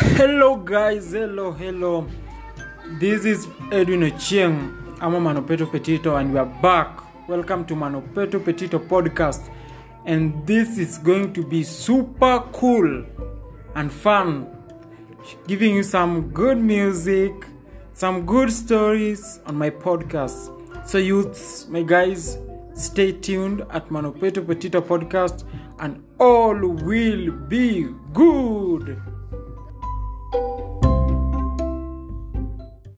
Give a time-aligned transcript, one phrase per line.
[0.00, 1.10] Hello, guys.
[1.10, 2.06] Hello, hello.
[3.00, 4.96] This is Edwin Ochieng.
[5.00, 7.00] I'm a Manopeto Petito, and we are back.
[7.28, 9.50] Welcome to Manopeto Petito podcast.
[10.06, 13.04] And this is going to be super cool
[13.74, 14.46] and fun,
[15.48, 17.32] giving you some good music,
[17.92, 20.54] some good stories on my podcast.
[20.88, 22.38] So, youths, my guys,
[22.72, 25.42] stay tuned at Manopeto Petito podcast,
[25.80, 29.02] and all will be good
[30.34, 30.77] you.